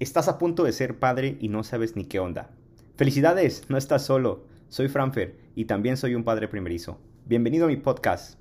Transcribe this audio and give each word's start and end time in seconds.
Estás 0.00 0.26
a 0.26 0.38
punto 0.38 0.64
de 0.64 0.72
ser 0.72 0.98
padre 0.98 1.36
y 1.38 1.46
no 1.46 1.62
sabes 1.62 1.94
ni 1.94 2.04
qué 2.04 2.18
onda. 2.18 2.50
Felicidades, 2.96 3.70
no 3.70 3.76
estás 3.76 4.04
solo. 4.04 4.44
Soy 4.68 4.88
Franfer 4.88 5.38
y 5.54 5.66
también 5.66 5.96
soy 5.96 6.16
un 6.16 6.24
padre 6.24 6.48
primerizo. 6.48 6.98
Bienvenido 7.26 7.66
a 7.66 7.68
mi 7.68 7.76
podcast. 7.76 8.40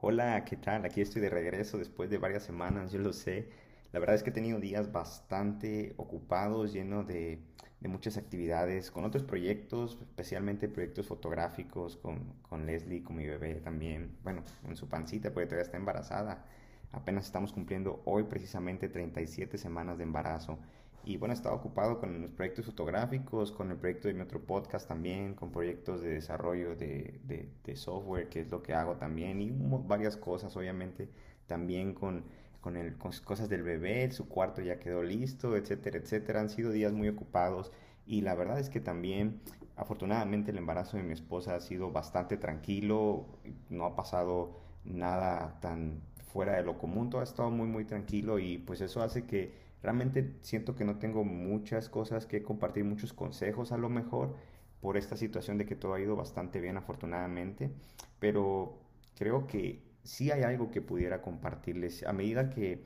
Hola, 0.00 0.44
¿qué 0.44 0.56
tal? 0.56 0.84
Aquí 0.84 1.00
estoy 1.00 1.22
de 1.22 1.30
regreso 1.30 1.78
después 1.78 2.10
de 2.10 2.18
varias 2.18 2.42
semanas, 2.42 2.90
yo 2.90 2.98
lo 2.98 3.12
sé. 3.12 3.50
La 3.92 4.00
verdad 4.00 4.16
es 4.16 4.24
que 4.24 4.30
he 4.30 4.32
tenido 4.32 4.58
días 4.58 4.90
bastante 4.90 5.94
ocupados, 5.96 6.72
llenos 6.72 7.06
de, 7.06 7.38
muchas 7.82 8.16
actividades, 8.16 8.90
con 8.90 9.04
otros 9.04 9.22
proyectos, 9.22 9.96
especialmente 10.00 10.68
proyectos 10.68 11.06
fotográficos 11.06 11.98
con, 11.98 12.32
con 12.42 12.66
Leslie, 12.66 13.04
con 13.04 13.14
mi 13.14 13.28
bebé 13.28 13.60
también. 13.60 14.16
Bueno, 14.24 14.42
en 14.66 14.74
su 14.74 14.88
pancita, 14.88 15.32
porque 15.32 15.46
todavía 15.46 15.66
está 15.66 15.76
embarazada. 15.76 16.44
Apenas 16.92 17.26
estamos 17.26 17.52
cumpliendo 17.52 18.02
hoy 18.04 18.24
precisamente 18.24 18.88
37 18.88 19.58
semanas 19.58 19.98
de 19.98 20.04
embarazo. 20.04 20.58
Y 21.04 21.18
bueno, 21.18 21.34
he 21.34 21.36
estado 21.36 21.54
ocupado 21.54 21.98
con 21.98 22.22
los 22.22 22.30
proyectos 22.30 22.64
fotográficos, 22.64 23.52
con 23.52 23.70
el 23.70 23.76
proyecto 23.76 24.08
de 24.08 24.14
mi 24.14 24.22
otro 24.22 24.40
podcast 24.40 24.88
también, 24.88 25.34
con 25.34 25.52
proyectos 25.52 26.00
de 26.00 26.14
desarrollo 26.14 26.76
de, 26.76 27.20
de, 27.62 27.76
software, 27.76 28.28
que 28.30 28.40
es 28.40 28.50
lo 28.50 28.62
que 28.62 28.72
hago 28.72 28.96
también, 28.96 29.42
y 29.42 29.52
varias 29.86 30.16
cosas, 30.16 30.56
obviamente, 30.56 31.10
también 31.46 31.92
con, 31.92 32.24
con, 32.62 32.76
el, 32.76 32.96
con 32.96 33.12
cosas 33.24 33.50
del 33.50 33.62
bebé, 33.62 34.10
su 34.12 34.28
cuarto 34.28 34.62
ya 34.62 34.78
quedó 34.78 35.02
listo, 35.02 35.56
etcétera, 35.56 35.98
etcétera. 35.98 36.40
Han 36.40 36.48
sido 36.48 36.70
días 36.70 36.94
muy 36.94 37.08
ocupados 37.08 37.70
y 38.06 38.22
la 38.22 38.34
verdad 38.34 38.58
es 38.58 38.70
que 38.70 38.80
también, 38.80 39.40
afortunadamente, 39.76 40.52
el 40.52 40.58
embarazo 40.58 40.96
de 40.96 41.02
mi 41.02 41.12
esposa 41.12 41.54
ha 41.54 41.60
sido 41.60 41.90
bastante 41.90 42.38
tranquilo, 42.38 43.26
no 43.68 43.84
ha 43.84 43.94
pasado 43.94 44.60
nada 44.84 45.58
tan 45.60 46.00
fuera 46.34 46.56
de 46.56 46.64
lo 46.64 46.78
común, 46.78 47.10
todo 47.10 47.20
ha 47.20 47.24
estado 47.24 47.48
muy, 47.52 47.68
muy 47.68 47.84
tranquilo 47.84 48.40
y 48.40 48.58
pues 48.58 48.80
eso 48.80 49.04
hace 49.04 49.24
que 49.24 49.54
realmente 49.84 50.34
siento 50.40 50.74
que 50.74 50.84
no 50.84 50.98
tengo 50.98 51.22
muchas 51.22 51.88
cosas 51.88 52.26
que 52.26 52.42
compartir, 52.42 52.84
muchos 52.84 53.12
consejos 53.12 53.70
a 53.70 53.78
lo 53.78 53.88
mejor 53.88 54.34
por 54.80 54.96
esta 54.96 55.16
situación 55.16 55.58
de 55.58 55.64
que 55.64 55.76
todo 55.76 55.94
ha 55.94 56.00
ido 56.00 56.16
bastante 56.16 56.60
bien 56.60 56.76
afortunadamente, 56.76 57.70
pero 58.18 58.80
creo 59.14 59.46
que 59.46 59.84
sí 60.02 60.32
hay 60.32 60.42
algo 60.42 60.72
que 60.72 60.82
pudiera 60.82 61.22
compartirles 61.22 62.04
a 62.04 62.12
medida 62.12 62.50
que, 62.50 62.84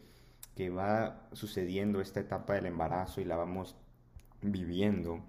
que 0.54 0.68
va 0.68 1.26
sucediendo 1.32 2.02
esta 2.02 2.20
etapa 2.20 2.52
del 2.52 2.66
embarazo 2.66 3.22
y 3.22 3.24
la 3.24 3.36
vamos 3.36 3.76
viviendo. 4.42 5.20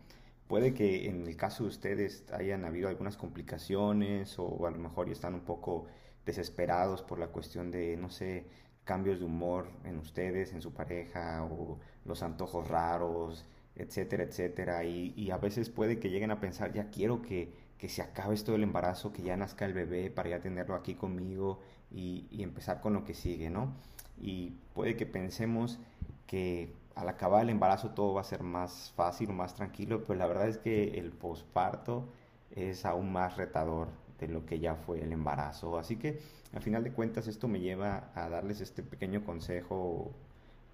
Puede 0.50 0.74
que 0.74 1.08
en 1.08 1.26
el 1.26 1.38
caso 1.38 1.64
de 1.64 1.70
ustedes 1.70 2.26
hayan 2.34 2.66
habido 2.66 2.90
algunas 2.90 3.16
complicaciones 3.16 4.38
o 4.40 4.68
a 4.68 4.72
lo 4.72 4.78
mejor 4.78 5.08
ya 5.08 5.14
están 5.14 5.36
un 5.36 5.46
poco 5.46 5.88
desesperados 6.30 7.02
por 7.02 7.20
la 7.20 7.28
cuestión 7.28 7.72
de, 7.72 7.98
no 7.98 8.10
sé, 8.10 8.46
cambios 8.84 9.20
de 9.20 9.26
humor 9.26 9.68
en 9.84 9.98
ustedes, 9.98 10.54
en 10.54 10.62
su 10.62 10.74
pareja, 10.74 11.44
o 11.44 11.80
los 12.06 12.24
antojos 12.24 12.68
raros, 12.68 13.46
etcétera, 13.76 14.24
etcétera. 14.24 14.84
Y, 14.84 15.32
a 15.32 15.38
veces 15.38 15.70
puede 15.70 16.00
que 16.00 16.10
lleguen 16.10 16.32
a 16.32 16.40
pensar, 16.40 16.74
ya 16.74 16.90
quiero 16.90 17.22
que, 17.22 17.54
que, 17.78 17.90
se 17.90 18.02
acabe 18.02 18.36
esto 18.36 18.52
del 18.52 18.64
embarazo, 18.64 19.14
que 19.14 19.24
ya 19.24 19.38
nazca 19.38 19.66
el 19.66 19.74
bebé 19.74 20.12
para 20.12 20.30
ya 20.30 20.40
tenerlo 20.42 20.76
aquí 20.76 20.96
conmigo 20.96 21.60
y, 21.92 22.28
y 22.32 22.44
empezar 22.44 22.82
con 22.82 22.94
lo 22.94 23.04
que 23.06 23.14
sigue, 23.14 23.50
¿no? 23.50 23.74
Y 24.20 24.52
puede 24.74 24.96
que 24.98 25.06
pensemos 25.06 25.80
que 26.28 26.74
al 26.96 27.10
acabar 27.10 27.44
el 27.44 27.50
embarazo 27.50 27.92
todo 27.92 28.14
va 28.14 28.22
a 28.22 28.26
ser 28.26 28.44
más 28.44 28.92
fácil 28.96 29.30
más 29.34 29.56
tranquilo, 29.56 30.04
pero 30.06 30.20
la 30.20 30.28
verdad 30.28 30.50
es 30.50 30.58
que 30.58 31.00
el 31.00 31.12
posparto 31.12 32.10
es 32.52 32.86
aún 32.86 33.12
más 33.12 33.38
retador 33.38 33.88
de 34.20 34.28
lo 34.28 34.46
que 34.46 34.60
ya 34.60 34.76
fue 34.76 35.02
el 35.02 35.12
embarazo. 35.12 35.78
Así 35.78 35.96
que 35.96 36.20
al 36.54 36.62
final 36.62 36.84
de 36.84 36.92
cuentas 36.92 37.28
esto 37.28 37.48
me 37.48 37.60
lleva 37.60 38.12
a 38.16 38.30
darles 38.30 38.62
este 38.62 38.84
pequeño 38.84 39.24
consejo 39.24 40.12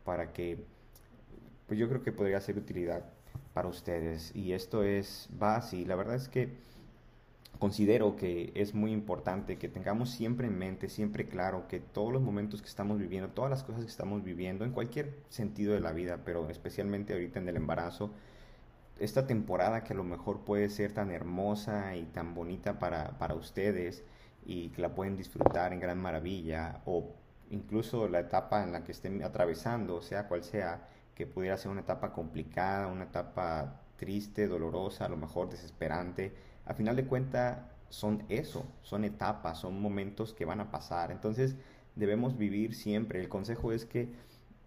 para 0.03 0.31
que 0.31 0.63
pues 1.67 1.79
yo 1.79 1.89
creo 1.89 2.03
que 2.03 2.11
podría 2.11 2.39
ser 2.39 2.57
utilidad 2.57 3.05
para 3.53 3.67
ustedes. 3.67 4.35
Y 4.35 4.53
esto 4.53 4.83
es, 4.83 5.29
va 5.41 5.55
así, 5.55 5.85
la 5.85 5.95
verdad 5.95 6.15
es 6.15 6.29
que 6.29 6.49
considero 7.59 8.15
que 8.15 8.51
es 8.55 8.73
muy 8.73 8.91
importante 8.91 9.57
que 9.57 9.69
tengamos 9.69 10.09
siempre 10.11 10.47
en 10.47 10.57
mente, 10.57 10.89
siempre 10.89 11.27
claro 11.27 11.67
que 11.67 11.79
todos 11.79 12.11
los 12.11 12.21
momentos 12.21 12.61
que 12.61 12.67
estamos 12.67 12.99
viviendo, 12.99 13.29
todas 13.29 13.49
las 13.49 13.63
cosas 13.63 13.83
que 13.83 13.89
estamos 13.89 14.23
viviendo 14.23 14.65
en 14.65 14.71
cualquier 14.71 15.13
sentido 15.29 15.73
de 15.73 15.79
la 15.79 15.93
vida, 15.93 16.19
pero 16.25 16.49
especialmente 16.49 17.13
ahorita 17.13 17.39
en 17.39 17.49
el 17.49 17.55
embarazo, 17.55 18.11
esta 18.99 19.27
temporada 19.27 19.83
que 19.83 19.93
a 19.93 19.95
lo 19.95 20.03
mejor 20.03 20.41
puede 20.41 20.69
ser 20.69 20.93
tan 20.93 21.11
hermosa 21.11 21.95
y 21.95 22.05
tan 22.05 22.33
bonita 22.33 22.79
para, 22.79 23.17
para 23.17 23.35
ustedes 23.35 24.03
y 24.45 24.69
que 24.69 24.81
la 24.81 24.95
pueden 24.95 25.17
disfrutar 25.17 25.73
en 25.73 25.79
gran 25.79 25.99
maravilla 25.99 26.81
o 26.85 27.13
incluso 27.49 28.07
la 28.07 28.19
etapa 28.19 28.63
en 28.63 28.71
la 28.71 28.83
que 28.83 28.91
estén 28.91 29.23
atravesando, 29.23 30.01
sea 30.01 30.27
cual 30.27 30.43
sea, 30.43 30.87
que 31.13 31.25
pudiera 31.25 31.57
ser 31.57 31.71
una 31.71 31.81
etapa 31.81 32.11
complicada, 32.11 32.87
una 32.87 33.05
etapa 33.05 33.81
triste, 33.97 34.47
dolorosa, 34.47 35.05
a 35.05 35.09
lo 35.09 35.17
mejor 35.17 35.49
desesperante, 35.49 36.33
a 36.65 36.73
final 36.73 36.95
de 36.95 37.05
cuentas 37.05 37.59
son 37.89 38.23
eso, 38.29 38.65
son 38.81 39.05
etapas, 39.05 39.59
son 39.59 39.81
momentos 39.81 40.33
que 40.33 40.45
van 40.45 40.59
a 40.59 40.71
pasar. 40.71 41.11
Entonces 41.11 41.55
debemos 41.95 42.37
vivir 42.37 42.75
siempre. 42.75 43.19
El 43.19 43.29
consejo 43.29 43.71
es 43.71 43.85
que 43.85 44.09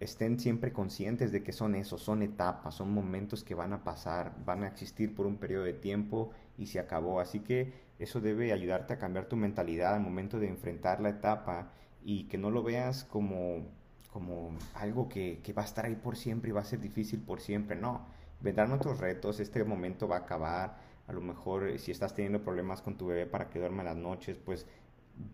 estén 0.01 0.39
siempre 0.39 0.73
conscientes 0.73 1.33
de 1.33 1.43
que 1.43 1.53
son 1.53 1.75
eso, 1.75 1.99
son 1.99 2.23
etapas, 2.23 2.75
son 2.75 2.93
momentos 2.93 3.43
que 3.43 3.55
van 3.55 3.73
a 3.73 3.83
pasar, 3.83 4.33
van 4.45 4.63
a 4.63 4.69
existir 4.69 5.15
por 5.15 5.27
un 5.27 5.39
periodo 5.39 5.65
de 5.65 5.73
tiempo 5.73 6.31
y 6.57 6.67
se 6.67 6.79
acabó. 6.79 7.21
Así 7.21 7.41
que 7.41 7.73
eso 7.99 8.21
debe 8.21 8.53
ayudarte 8.53 8.95
a 8.95 8.99
cambiar 8.99 9.27
tu 9.27 9.37
mentalidad 9.37 9.95
al 9.95 10.01
momento 10.01 10.39
de 10.39 10.49
enfrentar 10.49 11.01
la 11.01 11.11
etapa 11.11 11.73
y 12.05 12.25
que 12.25 12.39
no 12.39 12.51
lo 12.51 12.63
veas 12.63 13.05
como, 13.05 13.67
como 14.13 14.57
algo 14.75 15.09
que, 15.09 15.41
que 15.43 15.53
va 15.53 15.63
a 15.63 15.67
estar 15.67 15.85
ahí 15.85 15.97
por 15.97 16.17
siempre 16.17 16.51
y 16.51 16.53
va 16.53 16.61
a 16.61 16.65
ser 16.65 16.81
difícil 16.81 17.21
por 17.21 17.41
siempre. 17.41 17.77
No, 17.77 18.07
vendrán 18.41 18.73
otros 18.73 19.01
retos, 19.01 19.41
este 19.41 19.65
momento 19.65 20.07
va 20.07 20.17
a 20.17 20.21
acabar. 20.21 20.77
A 21.09 21.13
lo 21.13 21.21
mejor 21.23 21.79
si 21.79 21.91
estás 21.91 22.15
teniendo 22.15 22.43
problemas 22.43 22.83
con 22.83 22.97
tu 22.97 23.07
bebé 23.07 23.27
para 23.27 23.49
que 23.49 23.59
duerma 23.59 23.83
las 23.83 23.97
noches, 23.97 24.37
pues 24.37 24.67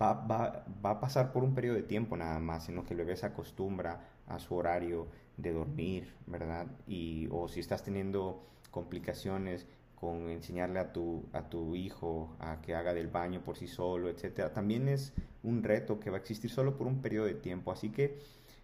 va, 0.00 0.14
va, 0.14 0.64
va 0.84 0.90
a 0.90 1.00
pasar 1.00 1.32
por 1.32 1.44
un 1.44 1.54
periodo 1.54 1.76
de 1.76 1.82
tiempo 1.82 2.16
nada 2.16 2.38
más, 2.38 2.64
sino 2.64 2.84
que 2.84 2.94
el 2.94 2.98
bebé 2.98 3.16
se 3.16 3.26
acostumbra 3.26 4.13
a 4.26 4.38
su 4.38 4.54
horario 4.54 5.08
de 5.36 5.52
dormir, 5.52 6.14
¿verdad? 6.26 6.66
Y, 6.86 7.28
o 7.30 7.48
si 7.48 7.60
estás 7.60 7.82
teniendo 7.82 8.46
complicaciones 8.70 9.66
con 9.94 10.28
enseñarle 10.28 10.80
a 10.80 10.92
tu, 10.92 11.24
a 11.32 11.48
tu 11.48 11.74
hijo 11.76 12.36
a 12.38 12.60
que 12.60 12.74
haga 12.74 12.92
del 12.92 13.08
baño 13.08 13.42
por 13.42 13.56
sí 13.56 13.66
solo, 13.66 14.08
etcétera, 14.08 14.52
también 14.52 14.88
es 14.88 15.14
un 15.42 15.62
reto 15.62 15.98
que 15.98 16.10
va 16.10 16.16
a 16.16 16.20
existir 16.20 16.50
solo 16.50 16.76
por 16.76 16.86
un 16.86 17.00
periodo 17.00 17.26
de 17.26 17.34
tiempo. 17.34 17.72
Así 17.72 17.90
que 17.90 18.18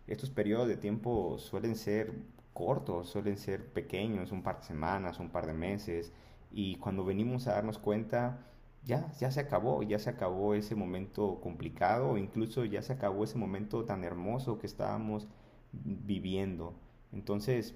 estos 0.06 0.30
periodos 0.30 0.68
de 0.68 0.76
tiempo 0.76 1.38
suelen 1.38 1.76
ser 1.76 2.12
cortos, 2.52 3.08
suelen 3.08 3.38
ser 3.38 3.72
pequeños, 3.72 4.32
un 4.32 4.42
par 4.42 4.58
de 4.58 4.64
semanas, 4.64 5.18
un 5.18 5.30
par 5.30 5.46
de 5.46 5.54
meses, 5.54 6.12
y 6.50 6.76
cuando 6.76 7.04
venimos 7.04 7.46
a 7.46 7.52
darnos 7.52 7.78
cuenta, 7.78 8.46
ya, 8.84 9.12
ya 9.18 9.30
se 9.30 9.40
acabó, 9.40 9.82
ya 9.82 9.98
se 9.98 10.10
acabó 10.10 10.54
ese 10.54 10.74
momento 10.74 11.40
complicado, 11.40 12.10
o 12.10 12.18
incluso 12.18 12.64
ya 12.64 12.82
se 12.82 12.92
acabó 12.92 13.24
ese 13.24 13.38
momento 13.38 13.84
tan 13.84 14.04
hermoso 14.04 14.58
que 14.58 14.66
estábamos 14.66 15.28
viviendo. 15.72 16.74
Entonces, 17.12 17.74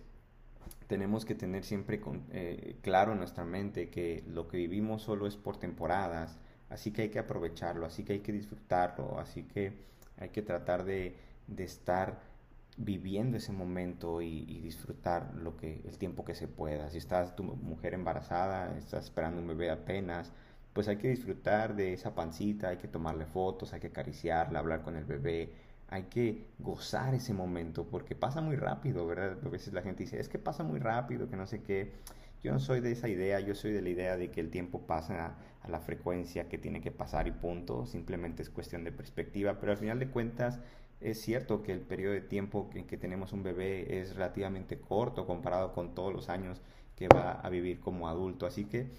tenemos 0.87 1.25
que 1.25 1.34
tener 1.34 1.65
siempre 1.65 2.00
eh, 2.31 2.77
claro 2.82 3.12
en 3.12 3.19
nuestra 3.19 3.44
mente 3.44 3.91
que 3.91 4.25
lo 4.28 4.49
que 4.49 4.59
vivimos 4.59 5.03
solo 5.03 5.27
es 5.27 5.37
por 5.37 5.56
temporadas, 5.56 6.38
así 6.69 6.91
que 6.93 7.03
hay 7.03 7.09
que 7.09 7.19
aprovecharlo, 7.19 7.87
así 7.87 8.05
que 8.05 8.15
hay 8.15 8.21
que 8.21 8.32
disfrutarlo, 8.32 9.19
así 9.19 9.44
que 9.44 9.72
hay 10.19 10.28
que 10.31 10.43
tratar 10.43 10.84
de, 10.84 11.16
estar 11.59 12.21
viviendo 12.77 13.37
ese 13.37 13.53
momento 13.53 14.21
y, 14.22 14.61
disfrutar 14.61 15.34
lo 15.34 15.56
que 15.56 15.82
el 15.84 15.99
tiempo 15.99 16.25
que 16.25 16.34
se 16.34 16.49
pueda. 16.49 16.91
Si 16.91 16.99
estás 16.99 17.37
tu 17.37 17.44
mujer 17.44 17.94
embarazada, 17.94 18.76
estás 18.76 19.05
esperando 19.05 19.41
un 19.41 19.49
bebé 19.49 19.71
apenas, 19.71 20.32
pues 20.72 20.88
hay 20.88 20.97
que 20.97 21.09
disfrutar 21.09 21.76
de 21.76 21.93
esa 21.93 22.15
pancita, 22.15 22.69
hay 22.69 22.78
que 22.78 22.88
tomarle 22.88 23.26
fotos, 23.26 23.72
hay 23.72 23.81
que 23.81 23.88
acariciarla, 23.88 24.59
hablar 24.59 24.82
con 24.82 24.97
el 24.97 25.05
bebé, 25.05 25.53
hay 25.89 26.05
que 26.05 26.47
gozar 26.59 27.15
ese 27.15 27.34
momento 27.34 27.84
porque 27.84 28.15
pasa 28.15 28.41
muy 28.41 28.56
rápido, 28.56 29.06
¿verdad? 29.06 29.39
A 29.45 29.49
veces 29.49 29.72
la 29.72 29.83
gente 29.83 30.05
dice, 30.05 30.19
es 30.19 30.29
que 30.29 30.38
pasa 30.38 30.64
muy 30.64 30.81
rápido, 30.81 31.29
que 31.29 31.37
no 31.37 31.47
sé 31.47 31.62
qué. 31.62 31.93
Yo 32.43 32.53
no 32.53 32.58
soy 32.61 32.81
de 32.81 32.93
esa 32.93 33.08
idea, 33.08 33.41
yo 33.41 33.55
soy 33.55 33.73
de 33.73 33.81
la 33.81 33.88
idea 33.88 34.17
de 34.17 34.31
que 34.31 34.41
el 34.41 34.50
tiempo 34.50 34.87
pasa 34.87 35.37
a, 35.62 35.69
la 35.69 35.81
frecuencia 35.81 36.49
que 36.49 36.58
tiene 36.58 36.82
que 36.82 36.91
pasar 36.91 37.26
y 37.26 37.32
punto, 37.32 37.87
simplemente 37.87 38.43
es 38.43 38.50
cuestión 38.50 38.85
de 38.85 38.93
perspectiva, 38.93 39.58
pero 39.58 39.73
al 39.73 39.79
final 39.79 39.99
de 39.99 40.08
cuentas 40.08 40.61
es 41.00 41.20
cierto 41.23 41.62
que 41.62 41.73
el 41.73 41.81
periodo 41.81 42.12
de 42.12 42.20
tiempo 42.20 42.69
en 42.75 42.87
que 42.87 42.99
tenemos 42.99 43.32
un 43.32 43.43
bebé 43.43 43.99
es 43.99 44.14
relativamente 44.14 44.79
corto 44.79 45.26
comparado 45.26 45.73
con 45.73 45.94
todos 45.94 46.12
los 46.12 46.29
años 46.29 46.61
que 46.97 47.08
va 47.08 47.32
a 47.32 47.49
vivir 47.49 47.81
como 47.81 48.08
adulto, 48.08 48.47
así 48.47 48.67
que 48.67 48.91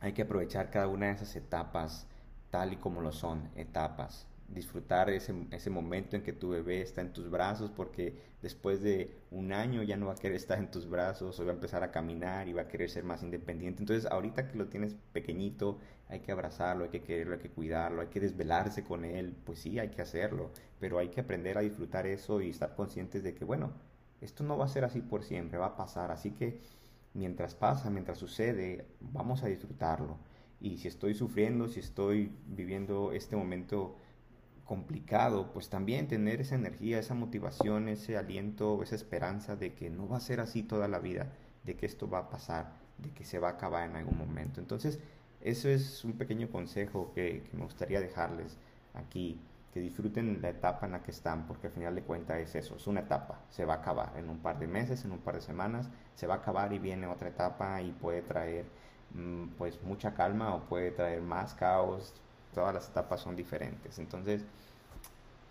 hay 0.00 0.12
que 0.12 0.22
aprovechar 0.22 0.70
cada 0.70 0.88
una 0.88 1.06
de 1.06 1.12
esas 1.12 1.34
etapas 1.34 2.06
tal 2.50 2.74
y 2.74 2.76
como 2.76 3.00
lo 3.00 3.12
son, 3.12 3.48
etapas 3.56 4.26
disfrutar 4.52 5.10
ese, 5.10 5.34
ese, 5.52 5.70
momento 5.70 6.16
en 6.16 6.22
que 6.22 6.32
tu 6.32 6.50
bebé 6.50 6.82
está 6.82 7.00
en 7.00 7.12
tus 7.12 7.30
brazos, 7.30 7.70
porque 7.70 8.16
después 8.42 8.82
de 8.82 9.16
un 9.30 9.52
año 9.52 9.82
ya 9.82 9.96
no 9.96 10.06
va 10.06 10.12
a 10.12 10.16
querer 10.16 10.36
estar 10.36 10.58
en 10.58 10.70
tus 10.70 10.88
brazos, 10.88 11.38
o 11.38 11.44
va 11.44 11.52
a 11.52 11.54
empezar 11.54 11.82
a 11.84 11.90
caminar 11.90 12.48
y 12.48 12.52
va 12.52 12.62
a 12.62 12.68
querer 12.68 12.90
ser 12.90 13.04
más 13.04 13.22
independiente. 13.22 13.82
Entonces, 13.82 14.10
ahorita 14.10 14.48
que 14.48 14.58
lo 14.58 14.66
tienes 14.66 14.96
pequeñito, 15.12 15.78
hay 16.08 16.20
que 16.20 16.32
abrazarlo, 16.32 16.84
hay 16.84 16.90
que 16.90 17.02
quererlo, 17.02 17.34
hay 17.34 17.40
que 17.40 17.50
cuidarlo, 17.50 18.00
hay 18.02 18.08
que 18.08 18.20
desvelarse 18.20 18.82
con 18.82 19.04
él, 19.04 19.36
pues 19.44 19.60
sí, 19.60 19.78
hay 19.78 19.90
que 19.90 20.02
hacerlo, 20.02 20.50
pero 20.80 20.98
hay 20.98 21.08
que 21.08 21.20
aprender 21.20 21.56
a 21.56 21.60
disfrutar 21.60 22.06
eso 22.06 22.40
y 22.40 22.50
estar 22.50 22.74
conscientes 22.74 23.22
de 23.22 23.34
que, 23.34 23.44
bueno, 23.44 23.72
esto 24.20 24.42
no 24.44 24.58
va 24.58 24.64
a 24.64 24.68
ser 24.68 24.84
así 24.84 25.00
por 25.00 25.22
siempre, 25.22 25.58
va 25.58 25.66
a 25.66 25.76
pasar. 25.76 26.10
Así 26.10 26.32
que 26.32 26.60
mientras 27.14 27.54
pasa, 27.54 27.90
mientras 27.90 28.18
sucede, 28.18 28.86
vamos 29.00 29.42
a 29.42 29.46
disfrutarlo. 29.46 30.18
Y 30.60 30.78
si 30.78 30.88
estoy 30.88 31.14
sufriendo, 31.14 31.68
si 31.68 31.80
estoy 31.80 32.32
viviendo 32.46 33.12
este 33.12 33.36
momento 33.36 33.96
complicado, 34.70 35.50
pues 35.52 35.68
también 35.68 36.06
tener 36.06 36.40
esa 36.40 36.54
energía, 36.54 37.00
esa 37.00 37.14
motivación, 37.14 37.88
ese 37.88 38.16
aliento, 38.16 38.84
esa 38.84 38.94
esperanza 38.94 39.56
de 39.56 39.74
que 39.74 39.90
no 39.90 40.06
va 40.06 40.18
a 40.18 40.20
ser 40.20 40.38
así 40.38 40.62
toda 40.62 40.86
la 40.86 41.00
vida, 41.00 41.32
de 41.64 41.74
que 41.74 41.86
esto 41.86 42.08
va 42.08 42.18
a 42.18 42.30
pasar, 42.30 42.74
de 42.98 43.10
que 43.10 43.24
se 43.24 43.40
va 43.40 43.48
a 43.48 43.52
acabar 43.54 43.90
en 43.90 43.96
algún 43.96 44.16
momento. 44.16 44.60
Entonces, 44.60 45.00
eso 45.40 45.68
es 45.68 46.04
un 46.04 46.12
pequeño 46.12 46.48
consejo 46.52 47.10
que, 47.12 47.42
me 47.52 47.64
gustaría 47.64 48.00
dejarles 48.00 48.58
aquí, 48.94 49.40
que 49.74 49.80
disfruten 49.80 50.40
la 50.40 50.50
etapa 50.50 50.86
en 50.86 50.92
la 50.92 51.02
que 51.02 51.10
están, 51.10 51.48
porque 51.48 51.66
al 51.66 51.72
final 51.72 51.96
de 51.96 52.02
cuentas 52.02 52.38
es 52.38 52.54
eso, 52.54 52.76
es 52.76 52.86
una 52.86 53.00
etapa, 53.00 53.40
se 53.50 53.64
va 53.64 53.74
a 53.74 53.76
acabar 53.78 54.12
en 54.18 54.30
un 54.30 54.38
par 54.38 54.60
de 54.60 54.68
meses, 54.68 55.04
en 55.04 55.10
un 55.10 55.18
par 55.18 55.34
de 55.34 55.40
semanas, 55.40 55.90
se 56.14 56.28
va 56.28 56.34
a 56.34 56.36
acabar 56.36 56.72
y 56.72 56.78
viene 56.78 57.08
otra 57.08 57.30
etapa 57.30 57.82
y 57.82 57.90
puede 57.90 58.22
traer 58.22 58.66
mm, 59.14 59.48
pues 59.58 59.82
mucha 59.82 60.14
calma 60.14 60.54
o 60.54 60.60
puede 60.68 60.92
traer 60.92 61.22
más 61.22 61.54
caos, 61.54 62.14
todas 62.54 62.74
las 62.74 62.88
etapas 62.88 63.20
son 63.20 63.36
diferentes, 63.36 63.98
entonces 63.98 64.42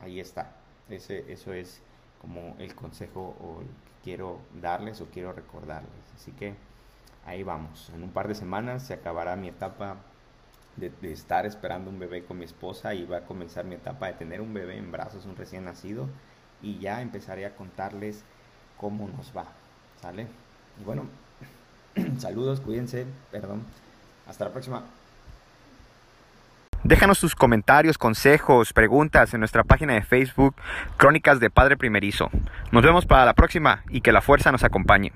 ahí 0.01 0.19
está, 0.19 0.51
Ese, 0.89 1.31
eso 1.31 1.53
es 1.53 1.81
como 2.21 2.55
el 2.59 2.75
consejo 2.75 3.35
o 3.39 3.59
que 3.59 4.03
quiero 4.03 4.39
darles 4.61 5.01
o 5.01 5.05
quiero 5.05 5.33
recordarles, 5.33 5.91
así 6.15 6.31
que 6.31 6.55
ahí 7.25 7.43
vamos. 7.43 7.91
En 7.93 8.03
un 8.03 8.11
par 8.11 8.27
de 8.27 8.35
semanas 8.35 8.83
se 8.83 8.93
acabará 8.93 9.35
mi 9.35 9.49
etapa 9.49 9.97
de, 10.77 10.91
estar 11.11 11.45
esperando 11.45 11.89
un 11.89 11.99
bebé 11.99 12.23
con 12.23 12.37
mi 12.37 12.45
esposa 12.45 12.93
y 12.93 13.05
va 13.05 13.17
a 13.17 13.25
comenzar 13.25 13.65
mi 13.65 13.75
etapa 13.75 14.07
de 14.07 14.13
tener 14.13 14.41
un 14.41 14.53
bebé 14.53 14.77
en 14.77 14.91
brazos, 14.91 15.25
un 15.25 15.35
recién 15.35 15.65
nacido, 15.65 16.07
y 16.61 16.79
ya 16.79 17.01
empezaré 17.01 17.45
a 17.45 17.55
contarles 17.55 18.23
cómo 18.77 19.07
nos 19.07 19.35
va, 19.35 19.45
¿sale? 20.01 20.27
Y 20.79 20.83
bueno, 20.83 21.03
saludos, 22.17 22.61
cuídense, 22.61 23.05
perdón. 23.31 23.63
Hasta 24.27 24.45
la 24.45 24.51
próxima. 24.51 24.83
Déjanos 26.89 27.19
tus 27.19 27.35
comentarios, 27.35 27.99
consejos, 27.99 28.73
preguntas 28.73 29.35
en 29.35 29.41
nuestra 29.41 29.63
página 29.63 29.93
de 29.93 30.01
Facebook, 30.01 30.55
Crónicas 30.97 31.39
de 31.39 31.51
Padre 31.51 31.77
Primerizo. 31.77 32.31
Nos 32.71 32.81
vemos 32.81 33.05
para 33.05 33.25
la 33.25 33.35
próxima 33.35 33.83
y 33.91 34.01
que 34.01 34.11
la 34.11 34.21
fuerza 34.21 34.51
nos 34.51 34.63
acompañe. 34.63 35.11